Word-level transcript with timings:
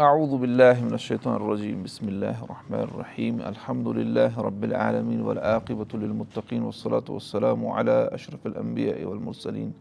أعوذ 0.00 0.36
بالله 0.40 0.80
من 0.80 0.94
الشيطان 0.94 1.36
الرجيم 1.36 1.82
بسم 1.82 2.08
الله 2.08 2.44
الرحمن 2.44 2.80
الرحيم 2.80 3.40
الحمد 3.40 3.88
لله 3.88 4.32
رب 4.40 4.64
العالمين 4.64 5.20
والعاقبة 5.20 5.90
للمتقين 5.94 6.62
والصلاة 6.62 7.04
والسلام 7.08 7.66
على 7.66 8.08
أشرف 8.12 8.46
الأنبياء 8.46 9.04
والمرسلين 9.04 9.72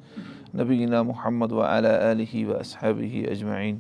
نبينا 0.54 1.04
محمد 1.04 1.52
وعلى 1.52 2.12
آله 2.12 2.34
وأصحابه 2.48 3.26
أجمعين 3.32 3.80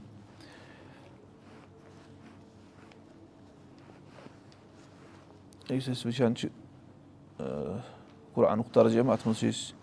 یُس 5.69 5.89
أسۍ 5.89 6.07
وٕچھان 6.07 6.35
چھِ 6.35 6.47
قرآنُک 8.33 8.73
ترجمہٕ 8.73 9.13
اَتھ 9.13 9.27
منٛز 9.27 9.39
چھِ 9.39 9.49
أسۍ 9.49 9.73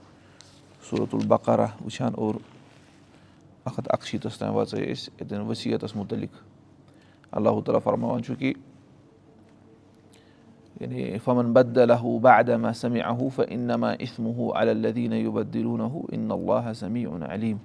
صوٗرت 0.88 1.14
البقرہ 1.14 1.66
وٕچھان 1.84 2.12
اور 2.16 2.34
اکھ 3.67 3.79
ہَتھ 3.79 3.89
اَکشیٖتَس 3.93 4.39
تام 4.39 4.55
وٲژے 4.57 4.93
أسۍ 4.93 5.11
اَتؠن 5.21 5.41
ؤسیٖتَس 5.51 5.95
مُتعلِق 5.96 6.35
اللہُ 7.37 7.62
تعالیٰ 7.65 7.80
فرماوان 7.85 8.23
چھُ 8.23 8.34
کہِ 8.39 8.52
یعنی 10.80 11.19
فمن 11.25 11.52
بدلہُ 11.52 12.19
بادما 12.23 12.73
سمیاہوٗ 12.80 13.45
اِنما 13.48 13.91
اِسمہوٗ 13.91 14.52
الدیٖنُہوٗ 14.56 16.05
اِن 16.12 16.30
اللہ 16.33 16.73
سمی 16.79 17.05
اُن 17.05 17.23
علیٖم 17.29 17.56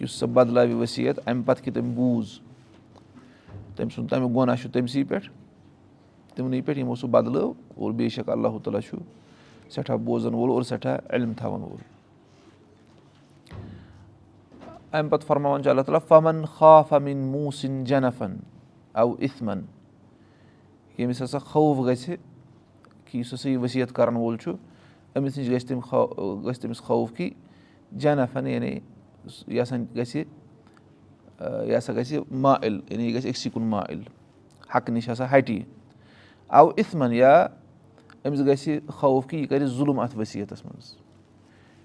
یُس 0.00 0.12
سۄ 0.18 0.26
بدلاوِ 0.34 0.72
ؤسیٖت 0.82 1.20
اَمہِ 1.28 1.44
پَتہٕ 1.46 1.64
کہِ 1.64 1.74
تٔمۍ 1.74 1.94
بوٗز 1.94 2.38
تٔمۍ 3.76 3.90
سُنٛد 3.94 4.10
تَمیُک 4.10 4.34
گۄناہ 4.36 4.56
چھُ 4.62 4.70
تٔمسٕے 4.72 5.04
پٮ۪ٹھ 5.08 5.28
تِمنٕے 6.34 6.60
پٮ۪ٹھ 6.60 6.78
یِمو 6.78 6.94
سُہ 6.94 7.08
بدلٲو 7.10 7.52
اور 7.74 7.92
بے 7.98 8.08
شک 8.08 8.28
اللہُ 8.30 8.58
تعالیٰ 8.64 8.80
چھُ 8.88 8.98
سٮ۪ٹھاہ 9.70 9.96
بوزَن 10.04 10.34
وول 10.34 10.50
اور 10.50 10.62
سٮ۪ٹھاہ 10.62 10.98
علم 11.10 11.32
تھاوَن 11.38 11.62
وول 11.62 11.93
اَمہِ 14.94 15.10
پَتہٕ 15.10 15.26
فرماوان 15.26 15.62
چھُ 15.62 15.70
اللہ 15.70 15.82
تعالیٰ 15.82 16.00
فمن 16.08 16.44
خاف 16.46 16.92
امِن 16.92 17.18
موٗسِن 17.18 17.84
جنفن 17.84 18.36
او 18.92 19.12
اِتھمن 19.12 19.60
ییٚمِس 20.98 21.22
ہسا 21.22 21.38
خوف 21.38 21.76
گژھِ 21.86 22.14
کہِ 23.04 23.18
یُس 23.20 23.34
ہسا 23.34 23.48
یہِ 23.48 23.62
ؤسیٖت 23.62 23.94
کرن 23.94 24.16
وول 24.16 24.36
چھُ 24.36 24.52
أمِس 25.16 25.38
نِش 25.38 25.50
گژھِ 25.50 25.66
تٔمۍ 25.68 26.44
گژھِ 26.46 26.60
تٔمِس 26.60 26.80
خوف 26.80 27.12
کہِ 27.16 27.30
جنفن 27.92 28.46
یعنی 28.46 28.78
یہِ 29.46 29.62
ہسا 29.62 29.76
گژھِ 29.96 30.16
یہِ 30.16 31.76
ہسا 31.78 31.92
گژھِ 31.92 32.18
مائل. 32.30 32.80
یعنی 32.90 33.04
یہِ 33.04 33.14
گژھِ 33.14 33.28
أکسٕے 33.28 33.50
کُن 33.54 33.62
مائل 33.62 34.02
حقہٕ 34.74 34.94
نِش 34.94 35.08
ہسا 35.10 35.30
ہٹہِ 35.30 35.62
او 36.48 36.68
اِتھمن 36.76 37.12
یا 37.12 37.46
أمِس 38.24 38.40
گژھِ 38.46 38.78
خوف 38.88 39.26
کہِ 39.26 39.40
یہِ 39.40 39.48
کرِ 39.48 39.66
ظُلُم 39.66 40.00
اَتھ 40.00 40.18
ؤسیٖتس 40.18 40.64
منٛز 40.64 40.94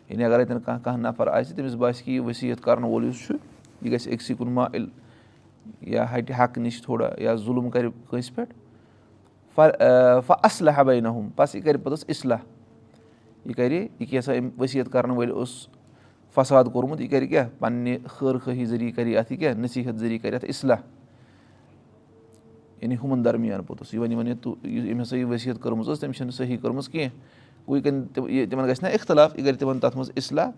یعنی 0.10 0.24
اگر 0.24 0.40
اَتؠن 0.40 0.60
کانٛہہ 0.60 0.84
کانٛہہ 0.84 1.10
نفر 1.10 1.28
آسہِ 1.28 1.56
تٔمِس 1.56 1.74
باسہِ 1.74 2.10
یہِ 2.10 2.26
ؤسیٖت 2.26 2.64
کرن 2.64 2.84
وول 2.84 3.06
یُس 3.06 3.28
چھُ 3.28 3.36
یہِ 3.82 3.94
گژھِ 3.94 4.14
أکسٕے 4.14 4.36
کُن 4.36 4.52
مائل 4.52 4.88
یا 5.82 6.06
ہٹہِ 6.14 6.36
حقہٕ 6.36 6.64
نِش 6.64 6.82
تھوڑا 6.82 7.10
یا 7.18 7.36
ظُلُم 7.36 7.70
کرِ 7.70 7.88
کٲنٛسہِ 8.10 8.36
پٮ۪ٹھ۔ 8.36 8.54
فہ 10.28 10.34
اصلہ 10.44 10.72
حبے 10.76 11.00
نہم 11.00 11.30
بس 11.36 11.56
یہِ 11.56 11.64
کرِ 11.64 11.84
پوٚتُس 11.84 12.06
اصلح 12.10 12.38
یہِ 13.46 13.56
کرِ 13.56 13.88
یہِ 14.00 14.10
کیاہ 14.10 14.22
سا 14.22 14.34
أمۍ 14.34 14.50
ؤسیٖت 14.60 14.92
کرن 14.92 15.10
وٲلۍ 15.10 15.32
اوس 15.32 15.68
فساد 16.36 16.64
کوٚرمُت 16.74 17.02
یہِ 17.02 17.10
کرِ 17.10 17.30
کیاہ؟ 17.30 17.48
پننہِ 17.60 17.98
خٲر 18.06 18.38
خٲہی 18.38 18.66
ذٔریعہٕ 18.66 18.96
کرِ 18.96 19.18
اَتھ 19.18 19.32
یہِ 19.32 19.40
کیاہ؟ 19.40 19.54
نصیٖحت 19.54 19.96
ذٔریعہٕ 19.96 20.22
کرِ 20.22 20.34
اَتھ 20.34 20.46
اصلح 20.46 20.76
یعنی 22.82 22.96
ہُمن 23.04 23.26
درمیان 23.26 23.64
پوٚتُس۔ 23.64 23.94
یہِ 23.94 24.02
وَنہِ 24.02 24.12
یہِ 24.12 24.20
وَنہِ 24.20 24.36
ییٚمۍ 24.64 25.02
ہسا 25.02 25.18
یہِ 25.18 25.26
ؤسیٖت 25.32 25.62
کٔرمٕژ 25.62 25.90
ٲس 25.90 26.00
تٔمۍ 26.00 26.14
چھنہٕ 26.14 26.32
صحیح 26.32 26.58
کٔرمٕژ 26.58 26.90
کینٛہہ 26.90 27.10
یہِ 27.76 27.84
کَرِ 27.84 28.50
تِمن 28.50 28.68
گژھِ 28.68 28.84
نہ 28.84 28.88
اِختِلاف 28.94 29.38
یہِ 29.40 29.46
کرِ 29.46 29.58
تِمن 29.60 29.80
تَتھ 29.80 29.98
منٛز 29.98 30.12
اصلح 30.18 30.50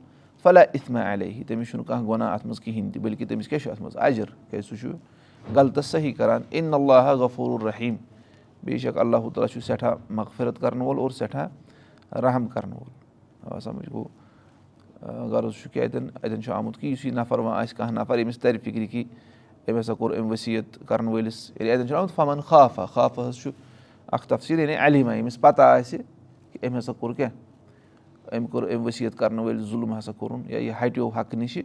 فلاح 0.44 0.64
اِتھما 0.74 1.14
علیہ 1.14 1.44
تٔمِس 1.48 1.70
چھُنہٕ 1.70 1.86
کانٛہہ 1.88 2.08
گۄناہ 2.08 2.34
اَتھ 2.34 2.46
منٛز 2.46 2.60
کِہینۍ 2.60 2.92
تہِ 2.94 3.02
بٔلکہِ 3.02 3.28
تٔمِس 3.28 3.48
کیاہ 3.48 3.60
چھُ 3.60 3.72
اَتھ 3.72 3.82
منٛز 3.82 3.98
اجر 3.98 4.26
کیازِ 4.50 4.66
سُہ 4.70 4.76
چھُ 4.82 5.54
غلطس 5.56 5.86
صحیح 5.86 6.14
کران 6.18 6.42
اِن 6.50 6.74
اللہ 6.74 7.14
غفور 7.20 7.60
الرحیٖم 7.60 7.96
بے 8.64 8.78
شک 8.78 8.98
اللہُ 8.98 9.30
تعالیٰ 9.34 9.48
چھُ 9.54 9.62
سٮ۪ٹھاہ 9.62 9.96
مغفرت 10.10 10.60
کرن 10.62 10.82
وول 10.82 10.98
اور 11.00 11.10
سٮ۪ٹھاہ 11.10 12.20
رحم 12.22 12.48
کرن 12.48 12.74
وول 12.74 13.54
آ 13.54 13.60
سَمجھ 13.60 13.90
گوٚو 13.92 15.28
غرض 15.32 15.54
چھُ 15.62 15.70
کہِ 15.74 15.84
اَتؠن 15.84 16.08
اَتؠن 16.24 16.42
چھُ 16.42 16.52
آمُت 16.54 16.78
کہِ 16.80 16.92
یُس 16.92 17.06
یہِ 17.06 17.14
نفر 17.14 17.40
وۄنۍ 17.40 17.56
آسہِ 17.62 17.78
کانٛہہ 17.78 18.02
نفر 18.02 18.18
ییٚمِس 18.18 18.40
ترِ 18.40 18.58
فِکرِ 18.64 18.88
کہِ 18.92 19.04
أمۍ 19.68 19.80
ہسا 19.80 19.94
کوٚر 19.94 20.18
أمۍ 20.20 20.32
ؤسیٖت 20.32 20.78
کرن 20.88 21.08
وٲلِس 21.08 21.52
ییٚلہِ 21.60 21.74
اَتؠن 21.74 21.88
چھُ 21.88 21.96
آمُت 21.96 22.16
فمن 22.16 22.42
خافا 22.42 22.86
خافا 22.86 23.28
حظ 23.28 23.38
چھُ 23.44 23.52
اکھ 24.08 24.28
تفصیٖل 24.28 24.60
یعنی 24.60 24.76
علیٖما 24.76 25.14
ییٚمِس 25.16 25.40
پتہ 25.42 25.62
آسہِ 25.62 26.02
کہِ 26.52 26.68
أمۍ 26.68 26.78
ہسا 26.78 26.92
کوٚر 27.00 27.14
کیاہ 27.14 27.30
أمۍ 28.36 28.48
کوٚر 28.52 28.64
أمۍ 28.64 28.88
ؤسیٖت 28.88 29.18
کرن 29.18 29.40
وٲلۍ 29.40 29.64
ظُلم 29.70 29.98
ہسا 29.98 30.12
کوٚرُن 30.18 30.42
یا 30.50 30.58
یہِ 30.60 30.74
ہٹیو 30.82 31.08
حقہٕ 31.08 31.40
نِشہِ 31.40 31.64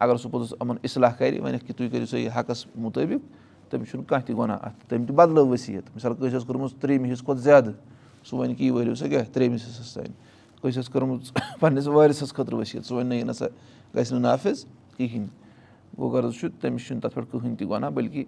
اگر 0.00 0.16
سُہ 0.16 0.30
پوٚتُس 0.30 0.52
یِمن 0.60 0.76
اصلاح 0.84 1.10
کرِ 1.18 1.40
وۄنۍ 1.40 1.66
کہِ 1.66 1.76
تُہۍ 1.76 1.90
کٔرِو 1.90 2.06
سا 2.06 2.18
یہِ 2.18 2.30
حقس 2.36 2.66
مُطٲبِق 2.76 3.22
تٔمِس 3.70 3.90
چھُنہٕ 3.90 4.06
کانٛہہ 4.08 4.26
تہِ 4.26 4.36
گۄناہ 4.36 4.58
اَتھ 4.62 4.86
تٔمۍ 4.88 5.06
تہِ 5.06 5.14
بدلٲو 5.16 5.52
ؤسیٖت 5.52 5.90
مِثال 5.94 6.14
کٲنٛسہِ 6.14 6.38
ٲس 6.38 6.46
کٔرمٕژ 6.46 6.72
ترٛیٚیِمہِ 6.80 7.12
حِصہٕ 7.12 7.24
کھۄتہٕ 7.24 7.42
زیادٕ 7.42 7.72
سُہ 8.24 8.38
وَنہِ 8.38 8.56
کہِ 8.56 8.64
یہِ 8.66 8.72
وٲلِو 8.74 8.94
سا 8.94 9.08
کیاہ 9.08 9.24
ترٛیٚیمِس 9.32 9.66
حِصس 9.66 9.94
تانۍ 9.94 10.12
کٲنٛسہِ 10.60 10.82
ٲس 10.82 10.88
کٔرمٕژ 10.92 11.32
پنٕنِس 11.60 11.86
وٲرِسَس 11.86 12.32
خٲطرٕ 12.34 12.58
ؤسیٖت 12.60 12.86
سُہ 12.86 12.94
وَنہِ 12.96 13.08
نہ 13.08 13.14
یہِ 13.14 13.24
نہ 13.24 13.32
سا 13.32 13.46
گژھِ 13.94 14.12
نہٕ 14.12 14.20
نافِظ 14.22 14.64
کِہینۍ 14.96 15.26
گوٚو 15.98 16.08
غرض 16.10 16.34
چھُ 16.40 16.48
تٔمِس 16.60 16.86
چھُنہٕ 16.86 17.02
تَتھ 17.02 17.14
پٮ۪ٹھ 17.14 17.30
کٕہٕنۍ 17.30 17.56
تہِ 17.58 17.68
گۄناہ 17.68 17.90
بٔلکہِ 17.90 18.24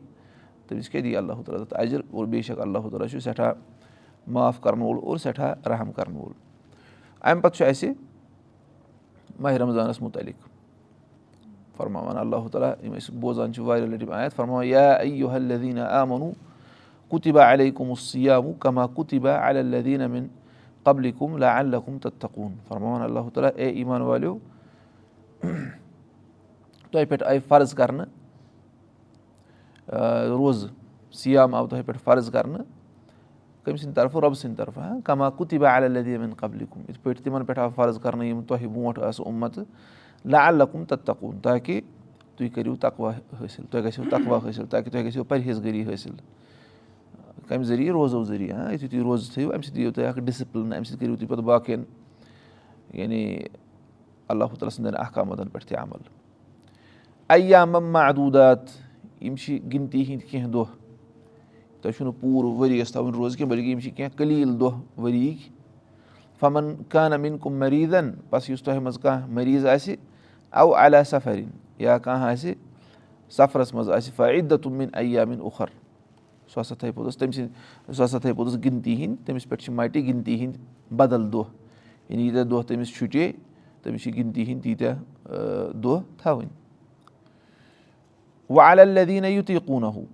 تٔمِس 0.66 0.88
کیاہ 0.88 1.02
دی 1.02 1.16
اللہُ 1.16 1.42
تعالیٰ 1.44 1.64
تَتھ 1.64 1.74
اجر 1.80 2.00
اور 2.10 2.26
بے 2.26 2.42
شک 2.42 2.60
اللہُ 2.60 2.90
تعالیٰ 2.90 3.08
چھُ 3.08 3.20
سٮ۪ٹھاہ 3.20 3.52
معاف 4.26 4.60
کرن 4.60 4.80
وول 4.82 4.98
اور 5.02 5.16
سٮ۪ٹھاہ 5.16 5.68
رحم 5.68 5.92
کرن 5.92 6.16
وول۔ 6.16 6.32
اَمہِ 7.20 7.42
پتہٕ 7.42 7.56
چھُ 7.56 7.66
اَسہِ 7.66 7.90
ماہِ 9.40 9.56
رمضانس 9.58 10.00
مُتعلِق۔ 10.02 10.48
فرماوان 11.76 12.16
اللہُ 12.16 12.48
تعالیٰ 12.50 12.72
یِم 12.84 12.94
أسۍ 12.94 13.14
بوزان 13.20 13.52
چھِ 13.54 13.62
واریاہ 13.64 13.88
لَٹہِ 13.88 14.10
آیت 14.12 14.32
فرماوان 14.36 14.66
یا 14.66 14.92
اَیو 14.92 15.28
حلدیٖنا 15.28 15.84
آ 16.00 16.04
مونوٗ 16.04 16.32
کُتِبا 17.08 17.52
علیکُم 17.52 17.94
سِیاموٗ 17.94 18.52
کما 18.60 18.86
کُتِبا 18.86 19.32
الدیٖن 19.48 20.00
امیٖن 20.00 20.26
قبلِ 20.84 21.12
کُم 21.18 21.36
لا 21.38 21.58
اللہُم 21.58 21.98
تتقوٗن۔ 21.98 22.52
فرماوان 22.68 23.02
اللہُ 23.02 23.30
تعالیٰ 23.34 23.50
اے 23.56 23.68
ایٖمان 23.68 24.02
والیو 24.02 24.38
تۄہہِ 26.90 27.08
پٮ۪ٹھ 27.08 27.22
آیہِ 27.26 27.40
فرض 27.48 27.74
کرنہٕ 27.74 28.06
روزٕ 30.28 30.68
سِیام 31.12 31.54
آو 31.54 31.66
تۄہہِ 31.66 31.84
پٮ۪ٹھ 31.86 31.98
فرض 32.04 32.30
کرنہٕ 32.30 32.64
کٔمۍ 33.64 33.76
سٕنٛدِ 33.76 33.94
طرفہٕ 33.96 34.20
رۄبہٕ 34.20 34.38
سٕنٛدِ 34.38 34.56
طرفہٕ 34.58 34.82
ہاں 34.82 35.00
کما 35.04 35.30
کُتِبا 35.30 35.74
الدیٖن 35.76 36.32
قبلِ 36.36 36.64
کُم 36.70 36.80
یِتھ 36.88 36.98
پٲٹھۍ 37.02 37.24
تِمن 37.24 37.44
پٮ۪ٹھ 37.44 37.58
آو 37.58 37.68
فرض 37.74 37.98
کرنہٕ 38.02 38.26
یِم 38.26 38.42
تۄہہِ 38.48 38.66
برونٛٹھ 38.66 39.00
آسہٕ 39.00 39.26
اُمتہٕ 39.26 39.64
لا 40.24 40.46
اللہُم 40.46 40.84
تتقوٗن. 40.88 41.38
تاکہِ 41.42 41.80
تُہۍ 42.36 42.48
کٔرِو 42.54 42.76
تقوا 42.80 43.12
حٲصِل 43.40 43.64
تۄہہِ 43.70 43.84
گژھِو 43.84 44.04
تقوا 44.10 44.38
حٲصِل 44.44 44.66
تاکہِ 44.70 44.92
تۄہہِ 44.92 45.06
گژھِو 45.06 45.24
پرہیز 45.24 45.64
گٔری 45.64 45.82
حٲصِل 45.86 46.14
کَمہِ 47.48 47.64
ذٔریعہٕ 47.64 47.92
روزو 47.92 48.22
ذٔریعہٕ 48.24 48.58
ہاں 48.58 48.72
یُتھُے 48.72 48.88
تُہۍ 48.88 49.02
روزٕ 49.02 49.32
تھٲیِو 49.32 49.52
اَمہِ 49.52 49.64
سۭتۍ 49.64 49.78
یِیو 49.78 49.92
تۄہہِ 49.92 50.08
اکھ 50.08 50.20
ڈِسپٕلن 50.20 50.72
اَمہِ 50.72 50.86
سۭتۍ 50.86 50.98
کٔرِو 51.00 51.16
تُہۍ 51.16 51.28
پَتہٕ 51.28 51.44
باقین 51.44 51.84
یعنی 52.92 53.38
اللہُ 54.28 54.48
تعالیٰ 54.48 54.70
سٕنٛدٮ۪ن 54.70 54.96
احکاماتن 55.00 55.48
پٮ۪ٹھ 55.48 55.66
تہِ 55.66 55.78
عمل. 55.78 56.02
اَیام 57.28 57.72
محدوٗدات 57.72 58.58
یِم 59.20 59.36
چھِ 59.36 59.58
گِنتی 59.72 60.02
ہِنٛدۍ 60.02 60.30
کینٛہہ 60.30 60.50
دۄہ 60.50 60.64
تۄہہِ 61.82 61.94
چھُنہٕ 61.96 62.12
پوٗرٕ 62.20 62.56
ؤرۍ 62.58 62.70
یَس 62.70 62.92
تھاوٕنۍ 62.92 63.14
روزٕ 63.16 63.36
کینٛہہ 63.38 63.50
بٔلکہِ 63.50 63.70
یِم 63.70 63.80
چھِ 63.80 63.90
کینٛہہ 63.96 64.16
قلیٖل 64.16 64.60
دۄہ 64.60 64.80
ؤری 64.98 65.26
یِکۍ 65.26 65.50
فمن 66.40 66.74
کانہ 66.88 67.16
مِن 67.16 67.38
کُم 67.38 67.58
مٔریٖزن 67.58 68.10
بس 68.30 68.50
یُس 68.50 68.62
تۄہہِ 68.62 68.80
منٛز 68.82 68.98
کانٛہہ 69.02 69.26
مٔریٖض 69.34 69.66
آسہِ 69.66 69.96
او 70.50 70.74
علیٰ 70.84 71.02
سفرِن 71.06 71.48
یا 71.78 71.98
کانٛہہ 71.98 72.30
آسہِ 72.32 72.54
سفرس 73.36 73.74
منٛز 73.74 73.90
آسہِ 73.90 74.12
فعدت 74.16 74.66
مِن 74.66 74.88
ایامِن 74.92 75.40
اُخر. 75.40 75.66
سُہ 76.52 76.60
ہسا 76.60 76.74
تھایہِ 76.74 76.94
پوٚتُس 76.94 77.16
تٔمۍ 77.16 77.32
سٕنٛدۍ 77.32 77.94
سُہ 77.94 78.04
ہسا 78.04 78.18
تھایہِ 78.18 78.36
پوٚتُس 78.36 78.56
گِنتی 78.64 78.94
ہِنٛدۍ 78.94 79.24
تٔمِس 79.26 79.48
پٮ۪ٹھ 79.48 79.62
چھِ 79.62 79.74
مٹہِ 79.74 80.06
گِنتی 80.06 80.34
ہِنٛدۍ 80.40 80.96
بدل 80.96 81.32
دۄہ 81.32 81.44
یعنی 82.08 82.22
ییٖتیٛاہ 82.22 82.44
دۄہ 82.44 82.62
تٔمِس 82.68 82.94
چھُٹے 82.94 83.32
تٔمِس 83.82 84.02
چھِ 84.02 84.14
گِنتی 84.16 84.42
ہِنٛدۍ 84.42 84.62
تیٖتیٛاہ 84.62 84.96
دۄہ 85.82 86.00
تھاوٕنۍ 86.18 86.48
وۄنۍ 88.50 88.80
الدیٖنہ 88.80 89.26
یُتُے 89.26 89.58
قوٗنہوٗ 89.66 90.04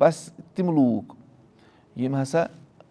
بس 0.00 0.28
تِم 0.54 0.70
لوٗکھ 0.74 1.14
یِم 2.00 2.16
ہسا 2.22 2.44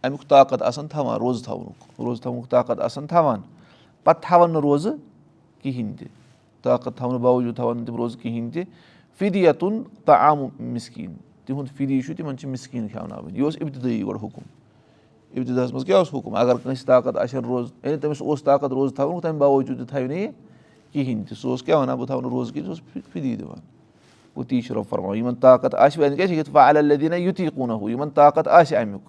امیُک 0.04 0.28
طاقت 0.30 0.62
آسان 0.62 0.88
تھاوان 0.88 1.18
روزٕ 1.20 1.44
تھاونُک 1.44 2.00
روزٕ 2.00 2.22
تھاونُک 2.22 2.50
طاقت 2.50 2.80
آسان 2.82 3.08
تھاوان 3.08 3.42
پتہٕ 4.04 4.22
تھاوان 4.22 4.52
نہٕ 4.54 4.62
روزٕ 4.62 4.96
کِہینۍ 5.62 5.98
تہِ 6.00 6.08
طاقت 6.64 6.98
تھاونہٕ 6.98 7.22
باوجوٗد 7.22 7.56
تھاوان 7.56 7.78
نہٕ 7.78 7.86
تِم 7.86 7.96
روزٕ 7.96 8.22
کِہینۍ 8.22 8.52
تہِ 8.54 8.64
فِدیتُن 9.20 9.82
تہٕ 10.06 10.30
آمُ 10.30 10.48
مِسکیٖن 10.60 11.14
تِہُنٛد 11.46 11.78
فِدی 11.78 12.02
چھُ 12.02 12.16
تِمن 12.18 12.38
چھِ 12.38 12.50
مِسکیٖن 12.50 12.88
کھٮ۪وناوٕنۍ 12.88 13.36
یہِ 13.36 13.44
اوس 13.44 13.58
اِبتِدٲیی 13.62 14.04
گۄڈٕ 14.04 14.24
حُکُم 14.24 14.44
اِبتِداہس 15.36 15.74
منٛز 15.74 15.86
کیاہ 15.86 15.98
اوس 15.98 16.14
حُکُم 16.14 16.36
اگر 16.36 16.58
کٲنٛسہِ 16.58 16.86
طاقت 16.86 17.18
ہا 17.18 17.40
روزٕ 17.48 17.72
یعنی 17.84 17.98
تٔمِس 17.98 18.22
اوس 18.22 18.44
طاقت 18.44 18.72
روزٕ 18.72 18.96
تھاوُن 18.96 19.22
تَمہِ 19.22 19.40
باوجوٗد 19.40 19.78
تہِ 19.78 19.88
تھاوِ 19.90 20.08
نہٕ 20.08 20.18
یہِ 20.18 20.32
کِہینۍ 20.94 21.24
تہِ 21.30 21.38
سُہ 21.38 21.50
اوس 21.50 21.64
کیاہ 21.64 21.80
وَنان 21.80 21.98
بہٕ 21.98 22.08
تھاوٕ 22.08 22.22
نہٕ 22.22 22.32
روزٕ 22.32 22.54
کِہینۍ 22.54 22.66
سُہ 22.66 22.82
اوس 22.96 23.04
فِدی 23.14 23.36
دِوان 23.36 23.60
گوٚو 24.40 24.48
تی 24.50 24.62
چھُ 24.62 24.76
رۄب 24.76 24.84
فرماوان 24.90 25.18
یِمن 25.18 25.36
طاقت 25.36 25.76
آسہِ 25.76 26.02
وۄنۍ 26.02 26.16
کیاہ 26.16 26.28
چھِ 26.28 26.36
یِتھ 26.38 26.58
الدیٖنہ 26.58 27.16
یُتُے 27.16 27.50
قوٗنہوٗ 27.56 27.90
یِمن 27.90 28.10
طاقت 28.16 28.48
آسہِ 28.48 28.78
امیُک 28.78 29.02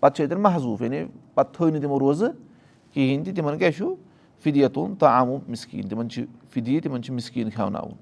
پتہٕ 0.00 0.14
چھِ 0.16 0.24
اَتٮ۪ن 0.24 0.40
محضوٗف 0.42 0.82
یعنی 0.82 1.04
پتہٕ 1.34 1.54
تھٲے 1.54 1.70
نہٕ 1.70 1.80
تِمو 1.80 1.98
روزٕ 1.98 2.28
کِہینۍ 2.94 3.24
تہِ 3.24 3.36
تِمن 3.36 3.58
کیاہ 3.58 3.70
چھُ 3.76 3.94
فِدیا 4.42 4.68
تُلُن 4.74 4.94
تہٕ 4.94 5.08
آمُ 5.20 5.38
مِسکیٖن 5.48 5.88
تِمن 5.88 6.10
چھِ 6.10 6.24
فِد 6.52 6.68
تِمن 6.82 7.02
چھِ 7.02 7.12
مِسکیٖن 7.14 7.50
کھٮ۪وناوُن 7.50 7.94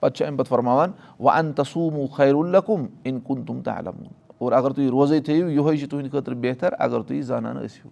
پَتہٕ 0.00 0.16
چھُ 0.16 0.26
اَمہِ 0.26 0.38
پَتہٕ 0.38 0.48
فرماوان 0.48 0.90
وَ 1.20 1.30
اَن 1.30 1.52
تسوٗموٗ 1.52 2.06
خیر 2.16 2.34
الکُم 2.34 2.86
اِن 3.02 3.20
کُن 3.20 3.44
تُم 3.44 3.62
تہٕ 3.62 3.78
علموٗن 3.78 4.12
اور 4.38 4.52
اگر 4.52 4.70
تُہۍ 4.70 4.88
روزَے 4.90 5.20
تھٲیِو 5.20 5.50
یِہوے 5.50 5.76
چھُ 5.76 5.88
تُہٕنٛدِ 5.88 6.10
خٲطرٕ 6.10 6.36
بہتر 6.42 6.72
اگر 6.78 7.02
تُہۍ 7.02 7.20
زانان 7.22 7.56
ٲسِو 7.56 7.88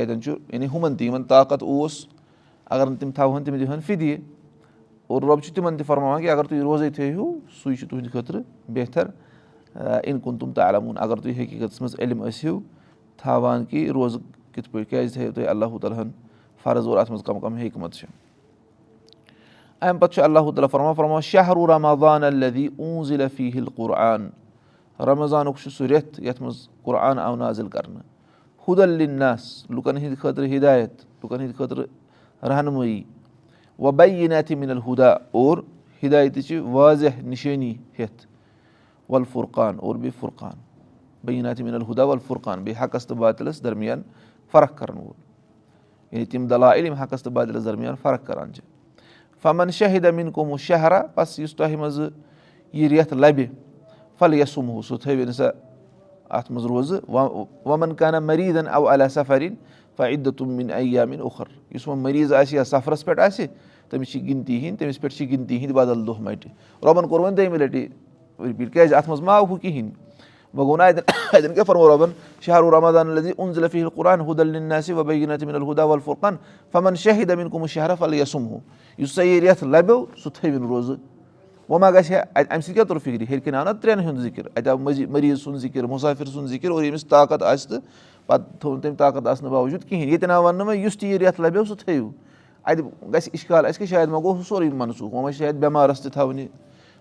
اَتؠن 0.00 0.22
چھُ 0.22 0.36
یعنی 0.52 0.66
ہُمَن 0.66 0.96
تہِ 0.96 1.06
یِمَن 1.06 1.24
طاقت 1.24 1.62
اوس 1.62 2.06
اگر 2.64 2.94
تِم 3.00 3.10
تھاوہن 3.10 3.44
تِم 3.44 3.56
دِہن 3.58 3.80
فِدِ 3.86 4.16
اور 5.06 5.22
رۄب 5.22 5.42
چھُ 5.42 5.54
تِمن 5.54 5.76
تہِ 5.76 5.86
فرماوان 5.86 6.22
کہِ 6.22 6.30
اگر 6.30 6.44
تُہۍ 6.44 6.60
روزَے 6.60 6.90
تھٲیہِو 6.90 7.32
سُے 7.62 7.74
چھُ 7.76 7.88
تُہٕنٛدِ 7.88 8.12
خٲطرٕ 8.12 8.42
بہتر 8.74 9.06
اِن 10.04 10.20
کُن 10.20 10.38
تُم 10.38 10.52
تہٕ 10.52 10.68
علموٗن 10.68 10.96
اگر 10.98 11.16
تُہۍ 11.16 11.32
حقیٖقتَس 11.32 11.80
منٛز 11.80 11.94
علم 11.98 12.24
ٲسِو 12.24 12.58
تھاوان 13.16 13.64
کہِ 13.64 13.88
روزٕ 13.88 14.20
کِتھ 14.52 14.70
پٲٹھۍ 14.70 14.90
کیازِ 14.90 15.12
تھٲیِو 15.12 15.32
تُہۍ 15.32 15.48
اللہُ 15.48 15.78
تعالیٰ 15.80 15.98
ہن 16.02 16.10
فرض 16.62 16.88
اور 16.88 16.98
اَتھ 16.98 17.10
منٛز 17.10 17.22
کَم 17.24 17.40
کَم 17.40 17.54
حکمت 17.54 17.94
چھِ 17.94 18.06
اَمہِ 19.80 20.00
پَتہٕ 20.00 20.14
چھُ 20.14 20.22
اللہُ 20.22 20.42
تعالیٰ 20.42 20.68
فرما 20.70 20.92
فرما 20.92 21.20
شہروٗ 21.20 21.66
رمضان 21.66 22.24
الدی 22.24 22.68
اونزِ 22.76 23.16
لفی 23.16 23.48
ہِل 23.54 23.66
قُرآن 23.76 24.28
رمضانُک 25.00 25.58
چھُ 25.58 25.70
سُہ 25.70 25.86
رٮ۪تھ 25.86 26.20
یَتھ 26.20 26.42
منٛز 26.42 26.68
قرآن 26.82 27.18
آو 27.18 27.36
نازِل 27.36 27.68
کرنہٕ 27.68 28.02
ہُدلِنس 28.68 29.66
لُکن 29.70 29.96
ہٕنٛدِ 29.96 30.18
خٲطرٕ 30.18 30.46
ہِدایت 30.46 30.92
لُکن 31.24 31.34
ہٕنٛدِ 31.34 31.56
خٲطرٕ 31.56 31.86
رہنمٲیی 32.48 33.02
وَ 33.78 33.92
بیناتھی 33.92 34.54
مِنل 34.54 34.78
ہُدا 34.86 35.10
اور 35.10 35.58
ہِدایتٕچہِ 36.02 36.60
واضح 36.60 37.20
نِشٲنی 37.22 37.74
ہٮ۪تھ 37.98 38.26
ولفُرقان 39.08 39.76
اور 39.80 39.94
بیٚیہِ 39.94 40.20
فُرقان. 40.20 40.52
بیناتھی 41.24 41.64
مِنل 41.64 41.82
ہُدا 41.82 42.04
ولفُرقان 42.04 42.64
بیٚیہِ 42.64 42.84
حقس 42.84 43.06
تہٕ 43.06 43.16
بادلس 43.16 43.64
درمیان 43.64 44.02
فرق 44.52 44.78
کرن 44.78 44.96
وول 44.96 45.27
یعنی 46.12 46.24
تِم 46.24 46.46
دلایل 46.46 46.86
یِم 46.86 46.92
حقس 46.92 47.22
تہٕ 47.22 47.32
بادلس 47.32 47.64
درمیان 47.64 47.94
فرق 48.02 48.26
کران 48.26 48.52
چھِ 48.54 48.62
فمن 49.42 49.70
شاہِد 49.70 50.06
امیٖن 50.06 50.30
قومو 50.30 50.56
شہرا 50.56 51.02
بس 51.16 51.38
یُس 51.38 51.56
تۄہہِ 51.56 51.76
منٛزٕ 51.76 52.10
یہِ 52.72 52.88
رٮ۪تھ 52.90 53.14
لبہِ 53.14 53.46
پھل 54.18 54.34
یسُمہو 54.34 54.82
سُہ 54.82 54.96
تھٲوِنۍ 55.02 55.32
سا 55.32 55.50
اَتھ 56.30 56.50
منٛز 56.52 56.66
روزٕ 56.66 57.00
وَمن 57.66 57.94
کانہ 57.94 58.18
مریٖدن 58.18 58.68
او 58.68 58.88
علیٰ 58.92 59.08
سفریٖن 59.08 59.54
فعد 59.96 60.28
تُمِن 60.36 60.70
ایامِن 60.70 61.20
اُخر 61.20 61.44
یُس 61.74 61.88
وۄنۍ 61.88 62.02
مٔریٖض 62.02 62.32
آسہِ 62.32 62.54
یا 62.56 62.64
سفرس 62.64 63.04
پٮ۪ٹھ 63.04 63.20
آسہِ 63.20 63.46
تٔمِس 63.88 64.08
چھِ 64.12 64.26
گِنتی 64.28 64.58
ہِنٛدۍ 64.64 64.78
تٔمِس 64.78 65.00
پٮ۪ٹھ 65.00 65.14
چھِ 65.14 65.30
گِنتی 65.30 65.58
ہِنٛدۍ 65.58 65.74
بدل 65.74 66.06
دۄہ 66.06 66.20
مٹہِ 66.20 66.50
رۄبن 66.84 67.08
کوٚر 67.08 67.20
وۄنۍ 67.20 67.36
دوٚیمہِ 67.36 67.58
لٹہِ 67.58 67.86
رِپیٖٹ 68.38 68.72
کیازِ 68.72 68.94
اَتھ 68.94 69.08
منٛز 69.08 69.20
ما 69.20 69.36
آو 69.36 69.44
ہُہ 69.44 69.58
کِہینۍ 69.58 69.90
وۄنۍ 70.54 70.66
گوٚو 70.66 70.76
نہٕ 70.76 70.92
اَتٮ۪ن 71.32 71.64
فرمو 71.66 71.88
رۄبن 71.88 72.10
شہرو 72.40 72.70
رحمدان 72.70 73.18
اُنزل 73.38 73.68
فی 73.68 73.82
القرآن 73.82 74.20
ہُدلِناسہِ 74.20 74.94
وبیٖنات 74.94 75.42
مِن 75.44 75.54
الہُدا 75.54 75.84
ولفُرقان 75.84 76.36
فمن 76.72 76.94
شاہِد 76.96 77.30
امیٖن 77.30 77.48
کوٚمُت 77.48 77.70
شہرا 77.70 77.94
فل 77.94 78.14
یسُمہو 78.14 78.58
یُس 78.98 79.14
سا 79.14 79.22
یہِ 79.22 79.40
رٮ۪تھ 79.42 79.64
لبیو 79.64 80.04
سُہ 80.22 80.30
تھٲوِنۍ 80.30 80.68
روزٕ. 80.68 80.96
وۄنۍ 81.68 81.80
ما 81.80 81.90
گژھِ 81.90 82.12
ہا 82.14 82.20
اَتہِ 82.34 82.52
اَمہِ 82.52 82.62
سۭتۍ 82.62 82.74
کیاہ 82.74 82.84
توٚر 82.84 82.98
فِکرِ 82.98 83.24
ہیٚرِ 83.28 83.44
کِنۍ 83.44 83.54
آو 83.54 83.64
نا 83.64 83.72
ترٛٮ۪ن 83.72 84.00
ہُنٛد 84.04 84.20
ذِکِر 84.22 84.46
اَتہِ 84.56 84.68
آو 84.68 84.78
مٔزیٖد 84.78 85.10
مٔریٖض 85.10 85.42
سُنٛد 85.42 85.58
ذِکِر 85.60 85.86
مُسافِر 85.86 86.26
سُنٛد 86.26 86.48
ذِکِر 86.48 86.70
اور 86.70 86.82
ییٚمِس 86.82 87.06
طاقت 87.06 87.42
آسہِ 87.42 87.68
تہٕ 87.68 87.80
پَتہٕ 88.26 88.60
تھوٚو 88.60 88.74
نہٕ 88.74 88.82
تٔمۍ 88.82 88.96
طاقت 88.98 89.26
آسنہٕ 89.26 89.50
باوجوٗد 89.52 89.84
کِہینۍ 89.88 90.08
ییٚتٮ۪ن 90.08 90.30
آو 90.30 90.44
وَننہٕ 90.44 90.66
وۄنۍ 90.66 90.84
یُس 90.84 90.98
تہِ 90.98 91.08
یہِ 91.08 91.18
رٮ۪تھ 91.18 91.40
لَبیو 91.40 91.64
سُہ 91.64 91.74
تھٲیِو 91.84 92.08
اَتہِ 92.64 92.84
گژھِ 93.14 93.28
اِشکال 93.32 93.66
اَسہِ 93.66 93.78
کیٛاہ 93.78 93.90
شاید 93.90 94.08
وۄنۍ 94.08 94.22
گوٚو 94.22 94.42
سورُے 94.48 94.70
مَنسوٗخ. 94.70 95.12
وۄنۍ 95.12 95.22
ما 95.22 95.32
چھِ 95.32 95.38
شاید 95.38 95.54
بٮ۪مارَس 95.54 96.00
تہِ 96.00 96.12
تھاونہِ 96.12 96.46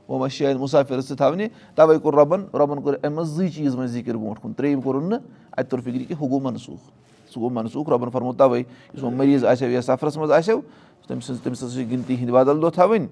وۄنۍ 0.08 0.20
ما 0.20 0.28
شاید 0.28 0.58
مُسافِرَس 0.58 1.08
تہِ 1.08 1.18
تھاونہِ 1.18 1.48
تَوَے 1.76 1.98
کوٚر 2.00 2.14
رۄبَن 2.14 2.46
رۄبَن 2.54 2.82
کوٚر 2.82 2.96
اَمہِ 3.04 3.16
منٛز 3.16 3.30
زٕے 3.36 3.50
چیٖز 3.50 3.76
ذِکِر 3.94 4.16
برونٛٹھ 4.16 4.42
کُن 4.42 4.54
ترٛیٚیِم 4.54 4.82
کوٚرُن 4.82 5.10
نہٕ 5.10 5.20
اَتہِ 5.52 5.70
توٚر 5.70 5.82
فِکرِ 5.84 6.08
کہِ 6.08 6.16
ہُہ 6.22 6.30
گوٚو 6.30 6.40
مَنسوٗخ 6.40 6.80
سُہ 7.34 7.40
گوٚو 7.40 7.50
مَنسوٗخ 7.50 7.90
رۄبَن 7.90 8.10
فرمو 8.10 8.34
تَوَے 8.34 8.60
یُس 8.60 9.04
وۄنۍ 9.04 9.16
مٔریٖض 9.16 9.46
آسیو 9.46 9.70
یا 9.70 9.82
سفرَس 9.82 10.18
منٛز 10.18 10.32
آسیو 10.32 10.60
تٔمۍ 11.08 11.20
سٕنٛز 11.22 11.42
تٔمۍ 11.42 11.56
سٕنٛز 11.56 11.74
چھِ 11.74 11.90
گِنتی 11.92 12.16
ہِنٛدۍ 12.16 12.34
بدل 12.34 12.62
دۄہ 12.62 12.70
تھاوٕنۍ 12.70 13.06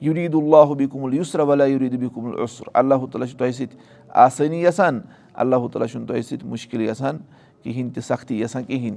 یُریٖد 0.00 0.34
اللہ 0.34 0.74
بی 0.78 0.86
کُمُل 0.86 1.14
یُسرا 1.14 1.42
ولا 1.42 1.64
یُریٖد 1.66 1.94
بی 2.00 2.08
کُمُل 2.14 2.40
عُسر 2.42 2.68
اللہ 2.74 3.06
تعالیٰ 3.12 3.28
چھُ 3.28 3.38
تۄہہِ 3.38 3.52
سۭتۍ 3.54 3.76
آسٲنی 4.24 4.62
یَژھان 4.62 5.00
اللہ 5.34 5.66
تعالیٰ 5.72 5.88
چھُنہٕ 5.88 6.06
تۄہہِ 6.08 6.22
سۭتۍ 6.24 6.46
مُشکِل 6.48 6.80
یَژھان 6.80 7.18
کِہینۍ 7.62 7.94
تہِ 7.94 8.02
سختی 8.04 8.40
یَژھان 8.40 8.64
کِہینۍ 8.64 8.96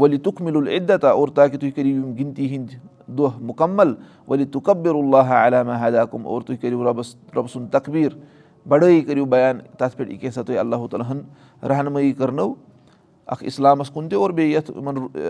ؤلی 0.00 0.18
تُک 0.18 0.40
مِلُل 0.42 0.68
عدت 0.68 1.04
اور 1.04 1.28
تاکہِ 1.28 1.60
تُہۍ 1.60 1.70
کٔرِو 1.70 1.88
یِم 1.88 2.14
گِنتی 2.18 2.56
ہِنٛدۍ 2.56 2.76
دۄہ 3.18 3.42
مُکمل 3.50 3.94
ؤلی 4.28 4.44
تُکبِر 4.52 4.94
اللہ 4.94 5.32
علامہ 5.34 5.72
حداکُم 5.80 6.26
اور 6.26 6.42
تُہۍ 6.42 6.56
کٔرِو 6.60 6.84
رۄبَس 6.84 7.14
رۄبہٕ 7.36 7.52
سُنٛد 7.52 7.72
تقبیٖر 7.72 8.18
بَڑٲے 8.66 9.00
کٔرِو 9.00 9.24
بیان 9.24 9.58
تَتھ 9.78 9.96
پٮ۪ٹھ 9.96 10.10
یہِ 10.10 10.20
کیٛاہ 10.20 10.32
سا 10.32 10.60
اللہ 10.60 10.86
تعالیٰ 10.90 11.10
ہَن 11.10 11.20
رہنمٲیی 11.68 12.12
کَرنو 12.12 12.52
اکھ 13.26 13.44
اِسلامَس 13.44 13.90
کُن 13.90 14.08
تہِ 14.08 14.18
اور 14.18 14.30
بیٚیہِ 14.30 14.54
یَتھ 14.54 14.70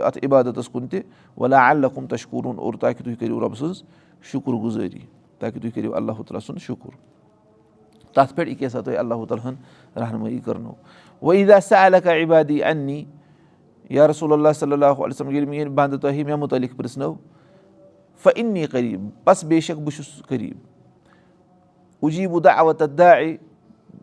اَتھ 0.05 0.19
عبادتَس 0.25 0.69
کُن 0.69 0.87
تہِ 0.89 1.01
ولا 1.37 1.69
اللہُم 1.69 2.07
تشکوٗرُن 2.07 2.59
اور 2.59 2.75
تاکہِ 2.81 3.05
تُہۍ 3.05 3.15
کٔرِو 3.21 3.41
رۄبہٕ 3.41 3.59
سٕنٛز 3.59 3.83
شُکُر 4.31 4.55
گُزٲری 4.63 4.99
تاکہِ 5.39 5.63
تُہۍ 5.63 5.71
کٔرِو 5.75 5.95
اللہ 5.97 6.13
تعالیٰ 6.13 6.41
سُنٛد 6.47 6.61
شُکُر 6.63 6.91
تَتھ 8.15 8.35
پٮ۪ٹھ 8.35 8.59
کیٛاہ 8.59 8.71
سا 8.71 8.81
تۄہہِ 8.81 8.99
اللہ 8.99 9.25
تعالیٰ 9.29 9.47
ہَن 9.51 9.55
رہنمٲیی 10.01 10.39
کَرنو 10.45 10.73
وعیٖدا 11.23 11.61
سا 11.61 11.85
الکا 11.85 12.13
عبادی 12.23 12.63
اَننی 12.65 13.05
یا 13.91 14.07
رسول 14.09 14.33
اللہ 14.33 14.53
صلی 14.57 14.73
اللہ 14.73 14.85
علیہ 14.85 15.15
وسلم 15.15 15.31
ییٚلہِ 15.31 15.49
میٲنۍ 15.49 15.75
بنٛدٕ 15.75 16.01
تۄہہِ 16.01 16.25
مےٚ 16.25 16.37
مُتعلِق 16.37 16.77
پرٛژھنو 16.77 17.15
فنی 18.23 18.67
قریٖب 18.67 19.09
بس 19.27 19.45
بے 19.45 19.61
شک 19.61 19.79
بہٕ 19.79 19.97
چھُس 19.97 20.23
قریٖب 20.29 20.57
اُجیٖبُ 22.03 22.43
دا 22.45 22.51
اوت 22.51 22.83
دا 22.99 23.13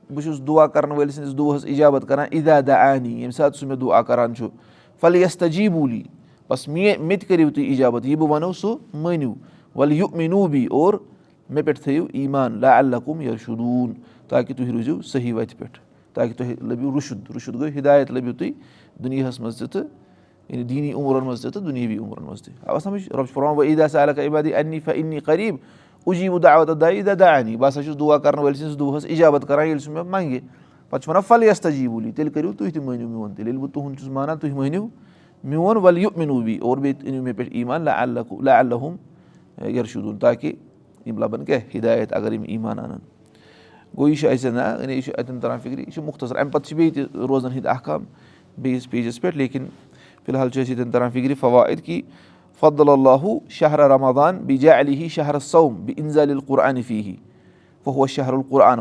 بہٕ 0.10 0.24
چھُس 0.24 0.40
دُعا 0.48 0.68
کرن 0.68 0.92
وٲلۍ 0.92 1.12
سٕنٛدِس 1.12 1.38
دۄہس 1.38 1.66
اِجابت 1.66 2.06
کران 2.08 2.28
اِدا 2.32 2.60
دا 2.68 2.76
انی 2.92 3.14
ییٚمہِ 3.14 3.34
ساتہٕ 3.34 3.60
سُہ 3.60 3.68
مےٚ 3.68 3.78
دُعا 3.78 4.02
کران 4.02 4.36
چھُ 4.36 4.48
فلیس 5.02 5.38
تجیٖبوٗلی 5.38 6.04
بس 6.50 6.68
مےٚ 6.68 6.98
مےٚ 7.00 7.18
تہِ 7.20 7.28
کٔرِو 7.28 7.50
تُہۍ 7.50 7.70
اِجابت 7.72 8.06
یہِ 8.06 8.18
بہٕ 8.18 8.30
وَنو 8.30 8.54
سُہ 8.54 8.78
مٲنِو 8.94 9.34
ولہٕ 9.76 9.96
یہِ 9.98 10.16
مِنوٗبی 10.16 10.66
اور 10.66 10.94
مےٚ 11.50 11.64
پٮ۪ٹھ 11.66 11.82
تھٲیِو 11.82 12.06
ایٖمان 12.14 12.60
لا 12.62 12.78
اللہ 12.78 12.96
کُم 13.06 13.22
یا 13.22 13.32
شُدوٗن 13.46 13.94
تاکہِ 14.28 14.56
تُہۍ 14.56 14.72
روٗزِو 14.72 15.02
صحیح 15.02 15.34
وَتہِ 15.34 15.58
پٮ۪ٹھ 15.58 15.80
تاکہِ 16.14 16.36
تۄہہِ 16.38 16.56
لٔبِو 16.62 16.98
رُشُد. 16.98 17.32
رُشُد 17.36 17.54
گوٚو 17.54 17.78
ہِدایت 17.78 18.12
لٔبِو 18.12 18.34
تُہۍ 18.34 18.52
دُنیاہَس 19.04 19.40
منٛز 19.40 19.58
تہِ 19.58 19.70
تہٕ 19.70 19.88
یعنی 20.50 20.64
دیٖنی 20.64 20.94
عُمرَن 20.94 21.26
منٛز 21.26 21.42
تہِ 21.42 21.52
تہٕ 21.52 21.64
دُنیٲوی 21.64 21.98
عُمرَن 21.98 22.24
منٛز 22.24 22.42
تہِ 22.42 22.54
اَوا 22.68 22.80
سَمجھ 22.80 23.10
رۄب 23.10 23.26
چھُ 23.26 23.34
پَران 23.34 23.60
عیٖدا 23.60 23.88
سالکا 23.88 24.22
عبادی 24.22 24.54
اَننی 24.56 24.80
فنی 24.80 25.20
قریٖب 25.20 25.56
اُجیٖبُ 26.06 26.44
دعوت 26.44 26.82
دا 26.82 26.90
عیٖدا 26.90 27.14
دا 27.20 27.36
انی 27.36 27.56
بہٕ 27.58 27.70
ہسا 27.70 27.84
چھُس 27.84 28.00
دُعا 28.00 28.18
کَرن 28.18 28.40
وٲلۍ 28.40 28.54
سٕنٛدِس 28.54 28.80
دۄہَس 28.80 29.06
اِجابت 29.06 29.48
کران 29.48 29.68
ییٚلہِ 29.68 29.82
سُہ 29.82 29.92
مےٚ 29.92 30.04
منٛگہِ 30.04 30.40
پَتہٕ 30.90 31.04
چھُ 31.04 31.10
وَنان 31.10 31.22
فلیس 31.28 31.62
تجیٖبوٗلی 31.62 32.12
تیٚلہِ 32.12 32.34
کٔرِو 32.34 32.54
تُہۍ 32.54 32.72
تہِ 32.72 32.84
مٲنِو 32.84 33.08
میون 33.08 33.34
تیٚلہِ 33.34 33.54
ییٚلہِ 33.54 33.62
بہٕ 33.62 33.74
تُہُنٛد 33.74 34.00
چھُس 34.00 34.10
مانان 34.10 34.38
تُہۍ 34.38 34.52
مٲنِو 34.52 34.88
میون 35.44 35.78
وَلہٕ 35.78 36.02
یہِ 36.02 36.18
مِنوٗبی 36.18 36.58
اور 36.58 36.78
بیٚیہِ 36.78 37.10
أنِو 37.10 37.24
مےٚ 37.24 37.34
پٮ۪ٹھ 37.38 37.50
ایٖمان 37.52 37.82
لا 37.82 38.60
اللہُم 38.60 38.96
یرشوٗدُن 39.66 40.18
تاکہِ 40.18 40.56
یِم 41.06 41.18
لَبَن 41.18 41.46
کیٛاہ 41.46 41.62
ہِدایت 41.76 42.14
اگر 42.14 42.32
یِم 42.34 42.44
ایٖمان 42.48 42.80
اَنَن 42.80 43.00
گوٚو 43.98 44.10
یہِ 44.10 44.18
چھُ 44.18 44.30
اَسہِ 44.30 44.52
نہ 44.52 44.92
یہِ 44.92 45.04
چھُ 45.04 45.14
اَتٮ۪ن 45.18 45.40
تران 45.40 45.60
فِکرِ 45.60 45.80
یہِ 45.80 45.94
چھُ 45.94 46.04
مُختصر. 46.04 46.36
اَمہِ 46.36 46.52
پَتہٕ 46.52 46.68
چھِ 46.68 46.78
بیٚیہِ 46.78 46.94
تہِ 46.94 47.26
روزان 47.30 47.52
ہِنٛدۍ 47.52 47.70
اَکھ 47.70 47.90
بیٚیِس 48.58 48.90
پیجَس 48.90 49.22
پٮ۪ٹھ 49.22 49.38
لیکِن 49.38 49.66
فِلحال 50.28 50.50
چھُ 50.50 50.60
اَسہِ 50.62 50.70
ییٚتٮ۪ن 50.70 50.92
تران 50.92 51.10
فِکرِ 51.12 51.34
فوائد 51.40 51.82
کہِ 51.86 52.02
فضل 52.62 52.90
اللہُ 52.90 53.38
شہرا 53.58 53.88
رمادان 53.90 54.38
بی 54.46 54.58
جا 54.58 54.80
علی 54.80 54.96
ہی 54.96 55.08
شہرس 55.16 55.44
صوم 55.52 55.76
بہِ 55.86 55.94
اِنزال 55.98 56.32
القرآنہِ 56.32 56.84
فی 56.88 57.00
ہی 57.02 57.16
فہوٗ 57.86 58.08
شہر 58.16 58.34
القرآن 58.34 58.80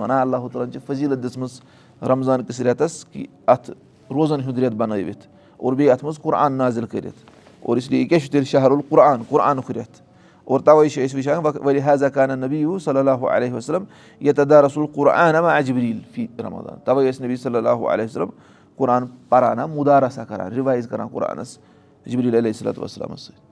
دِژمٕژ 1.23 1.61
رمضان 2.09 2.45
کِس 2.45 2.61
رٮ۪تَس 2.61 3.05
کہِ 3.12 3.26
اَتھ 3.47 3.71
روزَن 4.11 4.41
ہُنٛد 4.41 4.59
رٮ۪تھ 4.59 4.75
بَنٲوِتھ 4.76 5.26
اور 5.57 5.73
بیٚیہِ 5.73 5.93
اَتھ 5.93 6.05
منٛز 6.05 6.19
قرآن 6.23 6.53
نازِل 6.53 6.87
کٔرِتھ 6.87 7.31
اور 7.62 7.76
اِسلیے 7.76 8.00
یہِ 8.00 8.09
کیاہ 8.09 8.21
چھُ 8.21 8.31
تیٚلہِ 8.33 8.49
شہر 8.49 8.71
القرآن 8.71 9.23
قرآنُک 9.29 9.71
رٮ۪تھ 9.71 10.03
اور 10.45 10.61
تَوَے 10.61 10.88
چھِ 10.88 11.05
أسۍ 11.05 11.17
وٕچھان 11.17 11.45
ؤلۍ 11.45 11.81
حضا 11.85 12.09
کانا 12.09 12.35
نبی 12.35 12.65
صلی 12.85 12.99
اللہُ 12.99 13.29
علیہ 13.37 13.53
وسلم 13.53 13.85
یتدا 14.21 14.61
رسول 14.62 14.87
قرآن 14.95 15.35
اما 15.35 15.55
اجبریٖل 15.57 15.99
فی 16.15 16.26
رمادان 16.38 16.79
تَوَے 16.85 17.11
ٲسۍ 17.11 17.25
نبی 17.25 17.37
صلی 17.37 17.57
اللہُ 17.57 17.93
علیہ 17.93 18.05
وسلم 18.05 18.31
قرآن 18.76 19.06
پَران 19.28 19.59
مُدارسا 19.71 20.25
کَران 20.25 20.52
رِوایِز 20.52 20.88
کَران 20.88 21.09
قرآنَس 21.09 21.59
جبریٖل 22.06 22.35
علیہ 22.35 22.52
صلاتُ 22.52 22.78
وسلامَس 22.78 23.21
سۭتۍ 23.21 23.47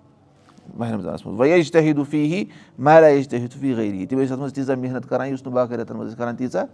ماہِ 0.76 0.92
رمضانَس 0.92 1.26
منٛز 1.26 1.40
وۄنۍ 1.40 1.70
تحدُ 1.72 2.02
فی 2.10 2.24
ہی 2.32 2.44
مالا 2.78 3.08
یج 3.08 3.28
تحد 3.28 3.60
فی 3.60 3.74
غری 3.74 4.06
تِم 4.06 4.18
ٲسۍ 4.18 4.30
اَتھ 4.30 4.40
منٛز 4.40 4.54
تیٖژاہ 4.54 4.76
محنت 4.76 5.08
کَران 5.08 5.28
یُس 5.28 5.46
نہٕ 5.46 5.54
باقٕے 5.54 5.76
رٮ۪تَن 5.76 5.96
منٛز 5.96 6.10
ٲسۍ 6.10 6.18
کَران 6.18 6.36
تیٖژاہ 6.36 6.64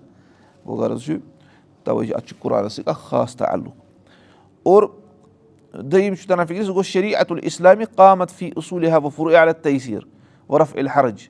گوٚو 0.66 0.76
غرض 0.76 1.02
چھُ 1.02 1.16
تَوَے 1.84 2.06
چھُ 2.06 2.14
اَتھ 2.16 2.26
چھُ 2.26 2.36
قرآنَس 2.38 2.72
سۭتۍ 2.72 2.90
اَکھ 2.90 2.98
خاص 3.08 3.36
تعلُق 3.36 3.74
اور 4.62 4.82
دوٚیِم 5.72 6.14
چھُ 6.14 6.28
تَران 6.28 6.46
فِکرِ 6.46 6.64
سُہ 6.64 6.72
گوٚو 6.72 6.82
شریٖع 6.82 7.20
اتُلاسلامِ 7.20 7.84
قامت 7.94 8.30
فی 8.30 8.50
اصوٗل 8.56 8.86
وفر 9.04 9.34
عالت 9.36 9.64
تحصیٖر 9.64 10.02
ورف 10.48 10.76
الحرج 10.76 11.28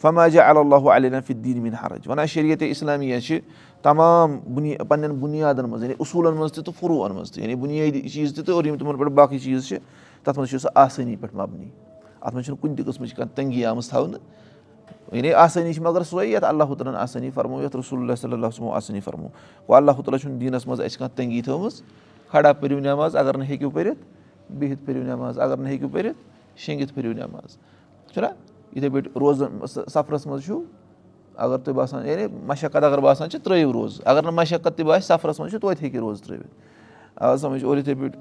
فماجا 0.00 0.48
اللہُ 0.48 0.90
علیہ 0.90 1.20
فِدیٖن 1.26 1.62
مِن 1.62 1.74
حرج. 1.74 2.08
وَنان 2.08 2.26
شریعت 2.26 2.62
اِسلامیہ 2.62 3.18
چھِ 3.20 3.38
تمام 3.82 4.38
بُنیا 4.54 4.84
پنٕنٮ۪ن 4.84 5.14
بُنیادَن 5.20 5.70
منٛز 5.70 5.82
یعنی 5.82 5.94
اصوٗلَن 6.00 6.34
منٛز 6.34 6.52
تہِ 6.52 6.64
تہٕ 6.64 6.74
فروٗعن 6.80 7.14
منٛز 7.14 7.30
تہِ 7.32 7.42
یعنی 7.42 7.54
بُنیٲدی 7.54 8.08
چیٖز 8.08 8.34
تہِ 8.34 8.44
تہٕ 8.44 8.54
اور 8.54 8.64
یِم 8.64 8.76
تِمن 8.78 8.96
پٮ۪ٹھ 8.96 9.12
باقٕے 9.12 9.38
چیٖز 9.38 9.68
چھِ 9.68 9.78
تَتھ 10.24 10.38
منٛز 10.38 10.50
چھُ 10.50 10.60
سُہ 10.60 10.70
آسٲنی 10.74 11.16
پٮ۪ٹھ 11.16 11.34
مَبنی 11.36 11.68
اَتھ 12.20 12.34
منٛز 12.34 12.44
چھُنہٕ 12.46 12.60
کُنہِ 12.60 12.76
تہِ 12.76 12.86
قٕسمٕچ 12.86 13.14
کانٛہہ 13.14 13.36
تنٛگی 13.36 13.64
آمٕژ 13.64 13.88
تھاونہٕ 13.88 14.20
یعنی 15.12 15.32
آسٲنی 15.32 15.72
چھِ 15.72 15.82
مگر 15.82 16.02
سۄے 16.02 16.26
یَتھ 16.26 16.44
اللہ 16.44 16.64
تعالیٰ 16.64 16.92
ہَن 16.92 17.00
آسٲنی 17.00 17.30
فرمو 17.34 17.62
یَتھ 17.62 17.76
رسول 17.76 18.00
اللہ 18.00 18.14
صلی 18.20 18.32
اللہ 18.32 18.70
آسٲنی 18.74 19.00
فرمو 19.00 19.28
گوٚو 19.68 19.76
اللہ 19.76 19.92
تعالیٰ 19.92 20.18
چھُنہٕ 20.20 20.38
دیٖنَس 20.40 20.66
منٛز 20.66 20.80
اَسہِ 20.80 20.98
کانٛہہ 20.98 21.16
تنٛگی 21.16 21.42
تھٲومٕژ 21.42 21.80
کھڑا 22.30 22.52
پٔرِو 22.52 22.78
نٮ۪ماز 22.78 23.16
اگر 23.16 23.36
نہٕ 23.38 23.48
ہیٚکِو 23.48 23.70
پٔرِتھ 23.70 24.52
بِہِتھ 24.58 24.86
پٔرِو 24.86 25.02
نٮ۪ماز 25.02 25.38
اگر 25.38 25.56
نہٕ 25.56 25.70
ہیٚکِو 25.70 25.88
پٔرِتھ 25.88 26.18
شیٚنٛگِتھ 26.56 26.94
پٔرِو 26.94 27.12
نٮ۪ماز 27.12 27.56
چھُنہ 28.12 28.26
یِتھَے 28.76 28.88
پٲٹھۍ 28.88 29.10
روزان 29.20 29.66
سفرَس 29.66 30.26
منٛز 30.26 30.44
چھُو 30.44 30.62
اگر 31.36 31.56
تۄہہِ 31.56 31.76
باسان 31.76 32.06
یعنی 32.06 32.26
مشقت 32.46 32.76
اگر 32.76 32.98
باسان 32.98 33.30
چھِ 33.30 33.40
ترٛٲیِو 33.40 33.72
روزٕ 33.72 34.00
اگر 34.04 34.22
نہٕ 34.22 34.32
مشقت 34.32 34.76
تہِ 34.76 34.86
باسہِ 34.86 35.06
سفرَس 35.06 35.40
منٛز 35.40 35.50
چھُ 35.52 35.60
توتہِ 35.60 35.82
ہیٚکہِ 35.82 35.98
روزٕ 36.00 36.24
ترٛٲوِتھ۔ 36.24 36.50
آ 37.16 37.36
سَمٕجھ 37.36 37.64
اور 37.64 37.76
یِتھَے 37.76 37.94
پٲٹھۍ 37.94 38.20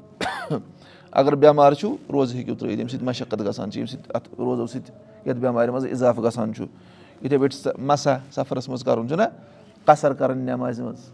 اگر 1.12 1.36
بٮ۪مار 1.36 1.74
چھُو 1.74 1.98
روزٕ 2.12 2.36
ہیٚکِو 2.36 2.56
ترٛٲیِتھ 2.56 2.80
ییٚمہِ 2.80 2.92
سۭتۍ 2.92 3.06
مشقت 3.06 3.42
گژھان 3.42 3.72
چھِ 3.72 3.78
ییٚمہِ 3.78 3.90
سۭتۍ 3.90 4.12
اَتھ 4.16 4.30
روزو 4.38 4.68
سۭتۍ 4.68 4.94
یَتھ 5.26 5.38
بٮ۪مارِ 5.38 5.70
منٛز 5.70 5.86
اِضافہٕ 5.86 6.24
گژھان 6.24 6.54
چھُ۔ 6.54 6.66
یِتھَے 7.24 7.38
پٲٹھۍ 7.38 7.72
مَسا 7.78 8.18
سفرَس 8.32 8.70
منٛز 8.70 8.84
کَرُن 8.84 9.08
چھُنہ 9.08 9.24
قصر 9.86 10.14
کَرٕنۍ 10.14 10.42
نٮ۪مازِ 10.42 10.82
منٛز۔ 10.82 11.10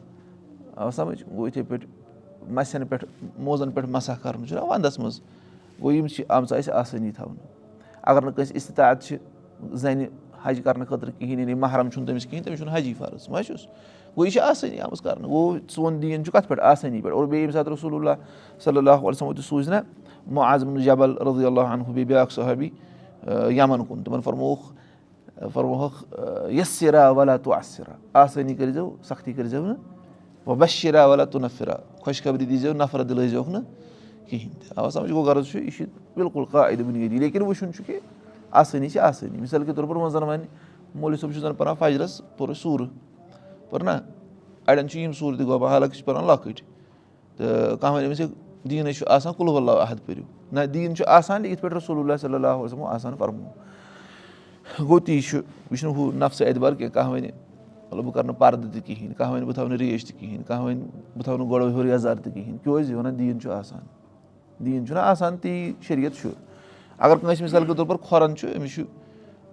آ 0.75 0.91
سَمٕجھ 0.91 1.23
گوٚو 1.31 1.47
یِتھَے 1.47 1.63
پٲٹھۍ 1.63 1.87
مَسٮ۪ن 2.49 2.87
پٮ۪ٹھ 2.87 3.05
موزَن 3.37 3.71
پٮ۪ٹھ 3.71 3.89
مَسا 3.89 4.15
کَرُن 4.21 4.47
چھُنہ 4.47 4.59
وَنٛدَس 4.59 4.99
منٛز۔ 4.99 5.21
گوٚو 5.81 5.91
یِم 5.91 6.07
چھِ 6.07 6.23
آمژٕ 6.29 6.57
اَسہِ 6.57 6.73
آسٲنی 6.73 7.11
تھاونہٕ 7.11 7.45
اگر 8.01 8.21
نہٕ 8.21 8.31
کٲنٛسہِ 8.31 8.55
اِستطاعت 8.55 9.03
چھِ 9.03 9.17
زَنہِ 9.73 10.05
حج 10.43 10.61
کَرنہٕ 10.63 10.87
خٲطرٕ 10.87 11.11
کِہیٖنۍ 11.19 11.39
یعنی 11.39 11.53
محرم 11.53 11.89
چھُنہٕ 11.89 12.07
تٔمِس 12.07 12.25
کِہیٖنۍ 12.25 12.45
تٔمِس 12.45 12.59
چھُنہٕ 12.59 12.75
حجی 12.77 12.93
فرض 12.93 13.29
ما 13.29 13.43
چھُس 13.43 13.67
گوٚو 14.17 14.25
یہِ 14.25 14.33
چھِ 14.33 14.41
آسٲنی 14.41 14.79
آمٕژ 14.79 15.01
کَرنہٕ 15.01 15.29
گوٚو 15.29 15.57
سون 15.69 16.01
دیٖن 16.01 16.23
چھُ 16.23 16.31
کَتھ 16.33 16.47
پٮ۪ٹھ؟ 16.47 16.61
آسٲنی 16.61 17.01
پٮ۪ٹھ۔ 17.01 17.15
اور 17.15 17.25
بیٚیہِ 17.25 17.41
ییٚمہِ 17.41 17.53
ساتہٕ 17.53 17.73
رسول 17.73 17.93
اللہ 17.95 18.23
صلی 18.59 18.77
اللہُ 18.77 19.07
علیہمو 19.07 19.33
تہِ 19.33 19.43
سوٗزِ 19.43 19.69
نہ 19.69 19.79
معظم 20.31 20.77
جبل 20.77 21.17
رضی 21.17 21.45
اللہ 21.45 21.61
عنہُ 21.61 21.85
بیٚیہِ 21.85 22.07
بیٛاکھ 22.07 22.33
صحبی 22.33 22.69
یَمن 23.57 23.85
کُن 23.85 24.03
تِمن 24.03 24.21
فرمووُکھ 24.21 24.73
فرمووُکھ 25.53 26.03
یسِرا 26.51 27.09
ولا 27.09 27.37
تو 27.37 27.53
اصرا 27.53 27.93
آسٲنی 28.13 28.55
کٔرۍزیو 28.55 28.89
سختی 29.03 29.33
کٔرۍزیو 29.33 29.65
نہٕ 29.65 30.55
بشِرا 30.59 31.05
ولا 31.05 31.25
تو 31.25 31.39
نفرا 31.39 31.75
خۄشخبری 32.05 32.45
دیٖزیو 32.45 32.73
نفرت 32.73 33.09
دِلٲیزیوکھ 33.09 33.49
نہٕ 33.49 33.63
کِہیٖنۍ 34.29 34.53
تہِ۔ 34.59 34.77
اَوا 34.77 34.89
سَمجھ 34.89 35.11
گوٚو 35.11 35.23
غرض 35.23 35.45
چھُ 35.47 35.59
یہِ 35.59 35.71
چھُ 35.77 35.85
بِلکُل 36.15 36.45
قاعدٕ 36.51 36.83
بُنیٲدی 36.83 37.17
لیکِن 37.17 37.41
وٕچھُن 37.41 37.73
چھُ 37.73 37.83
کہِ 37.85 37.99
آسٲنی 38.51 38.89
چھِ 38.89 38.99
آسٲنی 38.99 39.41
مِثال 39.41 39.63
کے 39.65 39.73
طور 39.73 39.83
پر 39.83 39.95
وۄنۍ 39.95 40.09
زَن 40.11 40.23
وَنہِ 40.23 40.45
مولوی 40.95 41.17
صٲب 41.17 41.33
چھُ 41.33 41.39
زَن 41.41 41.53
پَران 41.55 41.75
فجرَس 41.79 42.21
پوٚر 42.37 42.49
اَسہِ 42.49 42.61
سوٗرٕ 42.61 42.87
پٔر 43.69 43.83
نا 43.83 43.99
اَڑٮ۪ن 44.67 44.89
چھِ 44.89 44.99
یِم 44.99 45.11
سوٗرٕ 45.11 45.37
تہِ 45.37 45.47
گۄبان 45.47 45.71
حالانکہِ 45.71 45.97
چھِ 45.97 46.05
پَران 46.05 46.25
لۄکٕٹۍ 46.27 46.61
تہٕ 47.37 47.77
کانٛہہ 47.81 47.95
وَنہِ 47.95 48.07
أمِس 48.07 48.19
ہے 48.19 48.25
دیٖنَے 48.69 48.93
چھُ 48.93 49.07
آسان 49.07 49.33
کُلوٗ 49.37 49.55
اللہ 49.57 49.83
عحد 49.83 50.05
پٔرِو 50.05 50.23
نہ 50.51 50.65
دیٖن 50.73 50.95
چھُ 50.95 51.05
آسان 51.07 51.45
یِتھ 51.45 51.61
پٲٹھۍ 51.61 51.77
رسول 51.77 51.97
اللہ 51.99 52.17
صلی 52.21 52.33
اللہ 52.33 52.55
وسلمو 52.61 52.87
آسان 52.87 53.15
فرمو 53.19 53.49
گوٚو 54.79 54.99
تی 54.99 55.19
چھُ 55.21 55.37
یہِ 55.37 55.77
چھُنہٕ 55.77 55.95
ہُہ 55.95 56.11
نفسہٕ 56.17 56.47
اعتبار 56.47 56.73
کینٛہہ 56.73 56.93
کانٛہہ 56.93 57.11
وَنہِ 57.11 57.31
مطلب 57.91 58.05
بہٕ 58.05 58.13
کَرٕ 58.13 58.25
نہٕ 58.25 58.37
پَردٕ 58.39 58.71
تہِ 58.73 58.81
کِہیٖنۍ 58.85 59.13
کانٛہہ 59.17 59.33
وَنہِ 59.33 59.45
بہٕ 59.45 59.55
تھاوٕ 59.55 59.69
نہٕ 59.69 59.77
ریش 59.79 60.05
تہِ 60.05 60.19
کِہیٖنۍ 60.19 60.43
کانٛہہ 60.47 60.65
وَنہِ 60.65 60.83
بہٕ 61.15 61.23
تھاوٕ 61.23 61.39
نہٕ 61.39 61.49
گۄڈٕ 61.51 61.69
ہیوٚر 61.69 61.85
یَزار 61.85 62.15
تہِ 62.15 62.33
کِہیٖنۍ 62.33 62.57
کیٛازِ 62.63 62.89
یہِ 62.89 62.97
وَنان 62.97 63.19
دیٖن 63.19 63.39
چھُ 63.39 63.51
آسان 63.51 63.79
دیٖن 64.65 64.85
چھُنہ 64.85 64.99
آسان 64.99 65.37
تی 65.37 65.73
شریعت 65.81 66.21
چھُ 66.21 66.29
اگر 67.01 67.17
کٲنٛسہِ 67.17 67.43
مِثال 67.43 67.65
کے 67.65 67.73
طور 67.73 67.85
پر 67.85 67.97
کھۄرَن 67.97 68.35
چھُ 68.35 68.47
أمِس 68.57 68.73
چھُ 68.73 68.81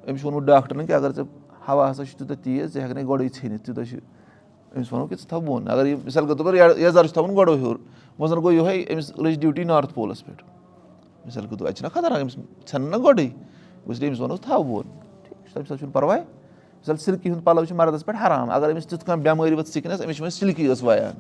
أمِس 0.09 0.21
چھُ 0.21 0.25
ووٚنمُت 0.25 0.47
ڈاکٹرن 0.47 0.87
کہِ 0.87 0.95
اگر 0.95 1.13
ژےٚ 1.13 1.25
ہوا 1.69 1.91
ہسا 1.91 2.05
چھُ 2.05 2.19
تیوٗتاہ 2.19 2.45
تیز 2.45 2.75
ژٕ 2.75 2.83
ہٮ۪کہٕ 2.83 2.95
نہٕ 2.95 3.09
گۄڈٕے 3.09 3.29
ژھیٚنِتھ 3.29 3.63
تیوٗتاہ 3.65 3.85
چھُ۔ 3.85 3.97
أمِس 4.77 4.93
وَنو 4.93 5.07
کہِ 5.07 5.19
ژٕ 5.19 5.29
تھاو 5.29 5.41
بۄن۔ 5.41 5.69
اگر 5.69 5.87
یہِ 5.87 5.99
مِثال 6.05 6.27
کے 6.27 6.35
طور 6.35 6.47
پر 6.47 6.55
یَزار 6.79 7.05
چھُ 7.05 7.13
تھاوُن 7.13 7.37
گۄڈٕ 7.37 7.57
ہیوٚر۔ 7.57 7.77
وۄنۍ 8.19 8.29
زَن 8.29 8.37
گوٚو 8.37 8.53
یِہوے 8.53 8.85
أمِس 8.93 9.19
لٔج 9.19 9.41
ڈیوٗٹی 9.41 9.65
نارٕتھ 9.65 9.95
پولَس 9.95 10.27
پٮ۪ٹھ۔ 10.27 10.43
مِثال 11.27 11.47
کے 11.47 11.57
طور 11.57 11.69
اَتہِ 11.69 11.77
چھِنہ 11.77 11.89
خطرناک 11.89 12.21
أمِس 12.21 12.33
ژھٮ۪نہٕ 12.33 12.91
نہ 12.91 12.97
گۄڈٕے۔ 12.97 13.29
اس 13.87 14.01
لیے 14.01 14.09
أمِس 14.09 14.21
وَنو 14.21 14.37
تھاو 14.37 14.63
بۄن۔ 14.63 14.83
ٹھیٖک 14.83 15.45
چھُ 15.45 15.55
تَمہِ 15.55 15.65
ساتہٕ 15.65 15.79
چھُنہٕ 15.79 15.93
پَرواے۔ 15.93 16.21
مِثال 16.79 16.97
سِلکی 16.97 17.31
ہُنٛد 17.31 17.45
پَلو 17.45 17.65
چھُ 17.65 17.77
مَردَس 17.77 18.07
پٮ۪ٹھ 18.07 18.27
حرام۔ 18.27 18.51
اگر 18.51 18.73
أمِس 18.73 18.87
تِژھ 18.87 19.05
کانٛہہ 19.05 19.25
بٮ۪مٲرۍ 19.25 19.59
ؤژھ 19.59 19.69
سِکنَس 19.69 20.01
أمِس 20.05 20.17
چھِ 20.17 20.21
وۄنۍ 20.21 20.35
سِلکی 20.35 20.69
ٲس 20.69 20.83
وایان۔ 20.83 21.15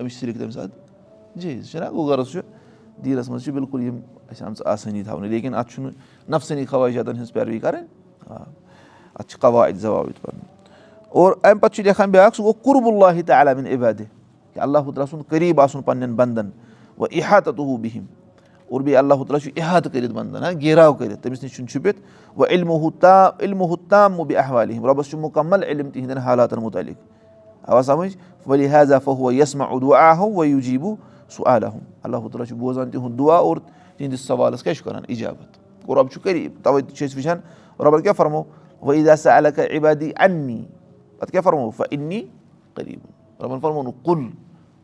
أمِس 0.00 0.12
چھِ 0.12 0.20
سِلک 0.20 0.38
تَمہِ 0.38 0.52
ساتہٕ 0.52 0.78
جی 1.34 1.62
چھُنہ؟ 1.62 1.84
گوٚو 1.84 2.04
غرض 2.04 2.30
چھُ 2.30 2.40
دیٖنَس 3.04 3.28
منٛز 3.30 3.44
چھِ 3.44 3.52
بِلکُل 3.52 3.82
یِم 3.82 4.00
اَسہِ 4.30 4.46
آمژٕ 4.46 4.66
آسٲنی 4.66 5.02
تھاونہٕ 5.02 5.30
لیکِن 5.30 5.54
اَتھ 5.54 5.72
چھُنہٕ 5.72 5.92
نفسٲنی 6.28 6.66
خَوٲہِشاتَن 6.66 7.16
ہٕنٛز 7.16 7.32
پیروی 7.32 7.58
کَرٕنۍ 7.58 7.86
آ 8.30 8.36
اَتھ 9.14 9.28
چھِ 9.28 9.40
قواعد 9.40 9.80
ضوابط 9.80 10.20
پَرُن 10.22 10.38
اور 11.08 11.32
اَمہِ 11.42 11.60
پَتہٕ 11.60 11.74
چھُ 11.74 11.84
لیکھان 11.84 12.10
بیٛاکھ 12.10 12.36
سُہ 12.36 12.42
گوٚو 12.42 12.62
قُرب 12.62 12.86
اللہ 12.86 13.20
تہِ 13.22 13.34
عالمیٖن 13.34 13.66
عبادِ 13.74 14.02
کہِ 14.54 14.62
اللہ 14.62 14.78
تعالیٰ 14.78 15.06
سُنٛد 15.10 15.28
قریٖب 15.28 15.60
آسُن 15.60 15.82
پَنٕنٮ۪ن 15.82 16.14
بنٛدَن 16.16 16.50
تہٕ 17.44 17.58
ہُہ 17.58 17.76
بِہِم 17.78 18.04
اور 18.70 18.80
بیٚیہِ 18.80 18.98
اللہ 18.98 19.14
تعالیٰ 19.14 19.38
چھُ 19.42 19.50
اِحاتہٕ 19.56 19.92
کٔرِتھ 19.92 20.12
بنٛدَن 20.12 20.42
ہا 20.44 20.50
گیراو 20.60 20.94
کٔرِتھ 20.94 21.22
تٔمِس 21.22 21.42
نِش 21.42 21.54
چھُنہٕ 21.54 21.70
چھُپِتھ 21.70 22.00
وۄنۍ 22.36 22.50
علمہٕ 22.50 23.68
ہُہ 23.68 23.76
تام 23.88 24.20
احوالہِ 24.20 24.78
رۄبَس 24.84 25.10
چھُ 25.10 25.18
مُکمل 25.18 25.62
علم 25.62 25.90
تِہنٛدٮ۪ن 25.90 26.18
حالاتَن 26.18 26.62
مُتعلِق 26.62 26.96
اَوا 27.68 27.82
سَمٕجھ 27.82 28.16
ؤلی 28.48 28.68
حضا 28.72 28.98
فہو 28.98 29.32
یَسما 29.32 29.64
اُدوٗ 29.64 29.94
آہو 29.94 30.30
وَ 30.32 30.46
یوٗ 30.46 30.94
سُہ 31.30 31.46
عالم 31.46 31.78
اللہ 32.02 32.16
تعالیٰ 32.16 32.46
چھُ 32.46 32.56
بوزان 32.56 32.90
تِہُنٛد 32.90 33.18
دُعا 33.18 33.36
اور 33.36 33.56
تِہنٛدِس 33.96 34.20
سوالَس 34.20 34.62
کیاہ 34.62 34.74
چھُ 34.74 34.84
کران 34.84 35.02
اِجابت 35.08 35.58
گوٚو 35.86 35.94
رۄب 35.94 36.10
چھُ 36.12 36.22
قریٖب 36.22 36.52
تَوے 36.62 36.82
چھِ 36.82 37.06
أسۍ 37.06 37.16
وٕچھان 37.16 37.38
رۄبَن 37.84 38.02
کیاہ 38.02 38.12
فرمو 38.16 38.42
الکا 38.82 39.62
عبادی 39.76 40.10
اَننی 40.16 40.62
پَتہٕ 41.18 41.30
کیاہ 41.30 41.42
فرمو 41.42 41.70
فا 41.76 41.84
اِنی 41.90 42.22
قریٖبُن 42.74 43.42
رۄبَن 43.42 43.60
فرمو 43.60 43.82
نہٕ 43.82 44.04
کُل 44.04 44.26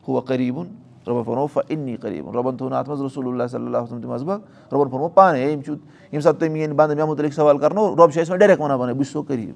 ہُہ 0.07 0.21
قریٖبُن 0.27 0.67
رۄبَن 1.07 1.23
فرمو 1.23 1.47
فا 1.47 1.61
اِنی 1.67 1.95
قریٖبُن 2.01 2.35
رۄبَن 2.35 2.57
تھوٚو 2.57 2.69
نہٕ 2.69 2.79
اَتھ 2.79 2.89
منٛز 2.89 3.01
رسول 3.01 3.27
اللہ 3.27 3.47
صلی 3.51 3.65
اللہ 3.65 3.77
وسلم 3.77 4.01
تہِ 4.01 4.09
مَضبق 4.09 4.73
رۄبَن 4.73 4.89
فرمو 4.91 5.07
پانَے 5.09 5.51
یِم 5.51 5.61
چھُ 5.61 5.71
ییٚمہِ 5.71 6.23
ساتہٕ 6.23 6.39
تُہۍ 6.39 6.49
میٲنۍ 6.49 6.75
بنٛدٕ 6.75 6.95
مےٚ 6.95 7.07
مُتعلِق 7.07 7.33
سوال 7.33 7.57
کَرنو 7.57 7.95
رۄب 7.95 8.11
چھُ 8.11 8.21
اَسہِ 8.21 8.29
وۄنۍ 8.31 8.39
ڈایریکٹ 8.39 8.61
وَنان 8.61 8.79
پانے 8.79 8.93
بہٕ 8.93 9.11
چھُس 9.11 9.27
قریٖب. 9.27 9.55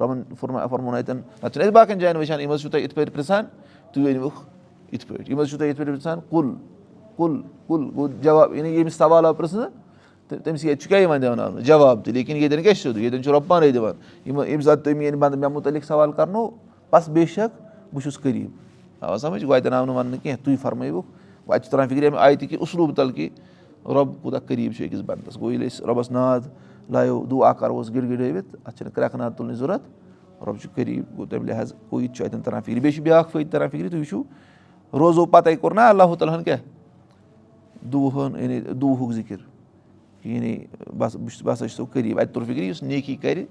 رۄبَن 0.00 0.22
فرما 0.40 0.66
فرمون 0.66 0.94
اَتٮ۪ن 0.94 1.16
نَتہٕ 1.16 1.50
چھِنہٕ 1.50 1.66
أسۍ 1.66 1.72
باقٕیَن 1.74 1.98
جایَن 1.98 2.16
وٕچھان 2.16 2.40
یِم 2.40 2.52
حظ 2.52 2.60
چھُو 2.60 2.70
تۄہہِ 2.70 2.82
یِتھ 2.82 2.94
پٲٹھۍ 2.94 3.12
پِرٛژھان 3.14 3.44
تُہۍ 3.92 4.06
أنۍوُکھ 4.10 4.55
یِتھ 4.92 5.06
پٲٹھۍ 5.06 5.30
یِم 5.30 5.40
حظ 5.40 5.48
چھُو 5.48 5.58
تۄہہِ 5.58 5.68
یِتھ 5.68 5.78
پٲٹھۍ 5.78 5.92
پِرٛژھان 5.92 6.18
کُل 6.28 6.54
کُل 7.16 7.40
کُل 7.66 7.90
گوٚو 7.94 8.08
جواب 8.22 8.54
یعنی 8.54 8.68
ییٚمِس 8.68 8.94
سوال 8.94 9.26
آو 9.26 9.34
پِرٛژھنہٕ 9.34 9.70
تہٕ 10.28 10.38
تٔمِس 10.44 10.64
ییٚتہِ 10.64 10.82
چھُ 10.82 10.88
کیٛاہ 10.88 11.02
یِوان 11.02 11.22
دیاوناونہٕ 11.22 11.62
جواب 11.64 12.04
تہِ 12.04 12.12
لیکِن 12.14 12.36
ییٚتٮ۪ن 12.36 12.62
چھُ 12.62 12.82
سیوٚدُے 12.82 13.00
ییٚتٮ۪ن 13.00 13.22
چھُ 13.22 13.32
رۄب 13.32 13.46
پانَے 13.46 13.70
دِوان 13.72 13.94
یِم 14.26 14.40
ییٚمہِ 14.40 14.64
ساتہٕ 14.64 14.84
تُہۍ 14.84 14.94
میٲنۍ 14.94 15.18
بنٛدٕ 15.18 15.38
مےٚ 15.38 15.50
مُتعلِق 15.50 15.84
سوال 15.84 16.12
کَرنو 16.12 16.48
بَس 16.90 17.08
بے 17.08 17.26
شک 17.26 17.60
بہٕ 17.92 18.02
چھُس 18.02 18.18
قریٖب 18.20 18.50
آ 19.00 19.16
سَمٕجھ 19.16 19.44
گوٚو 19.44 19.54
اَتٮ۪ن 19.54 19.72
آو 19.72 19.84
نہٕ 19.84 19.96
وَننہٕ 19.96 20.22
کینٛہہ 20.22 20.44
تُہۍ 20.44 20.56
فرمٲیوُکھ 20.62 21.06
وۄنۍ 21.46 21.54
اَتہِ 21.54 21.64
چھِ 21.64 21.70
تران 21.70 21.88
فِکرِ 21.88 22.06
اَمہِ 22.06 22.18
آیہِ 22.18 22.38
تہِ 22.38 22.48
کہِ 22.48 22.58
اصوٗب 22.60 22.96
تَل 22.96 23.10
کہِ 23.12 23.28
رۄب 23.84 24.08
کوٗتاہ 24.22 24.40
قریٖب 24.46 24.72
چھُ 24.76 24.84
أکِس 24.84 25.00
بنٛدَس 25.06 25.36
گوٚو 25.40 25.50
ییٚلہِ 25.50 25.66
أسۍ 25.66 25.86
رۄبَس 25.86 26.10
ناد 26.10 26.40
لایو 26.90 27.24
دُعا 27.30 27.52
کَروس 27.52 27.90
گِڑ 27.94 28.02
گِڑٲوِتھ 28.02 28.56
اَتھ 28.64 28.76
چھِنہٕ 28.76 28.92
کرٛٮ۪کہٕ 28.94 29.18
ناد 29.18 29.30
تُلنٕچ 29.36 29.56
ضوٚرَتھ 29.58 29.82
رۄب 34.92 34.98
روزو 34.98 35.26
پَتَے 35.26 35.56
کوٚر 35.56 35.74
نہ 35.74 35.80
اللہُ 35.80 36.16
تعالیٰ 36.16 36.36
ہَن 36.38 36.44
کیٛاہ 36.44 36.58
دُہَن 37.92 38.40
یعنی 38.40 38.60
دُہُک 38.60 39.12
ذِکِر 39.12 39.36
یعنی 40.24 40.58
بَس 40.98 41.16
بہٕ 41.16 41.28
چھُس 41.28 41.42
بہٕ 41.42 41.52
ہسا 41.52 41.68
چھُسو 41.68 41.84
قریٖب 41.92 42.18
اَتہِ 42.18 42.34
توٚر 42.34 42.46
فِکرِ 42.46 42.62
یُس 42.62 42.82
نیکی 42.82 43.16
کَرِ 43.16 43.44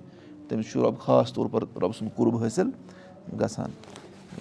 تٔمِس 0.48 0.72
چھُ 0.72 0.82
رۄب 0.82 1.00
خاص 1.00 1.34
طور 1.34 1.46
پر 1.52 1.62
رۄبہٕ 1.62 1.98
سُنٛد 1.98 2.16
قُرب 2.16 2.44
حٲصِل 2.44 2.70
گژھان 3.42 3.72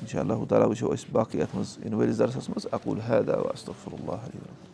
اِنشاء 0.01 0.21
اللہ 0.21 0.45
تعالیٰ 0.49 0.69
وٕچھو 0.69 0.93
أسۍ 0.93 1.13
باقٕے 1.13 1.39
یَتھ 1.39 1.57
منٛز 1.57 1.79
یِنہٕ 1.85 1.99
وٲلِس 1.99 2.19
درسَس 2.19 2.49
منٛز 2.49 2.67
اَکُل 2.73 3.01
حیدا 3.09 3.39
وَسف 3.39 3.89
اللہ 3.93 4.74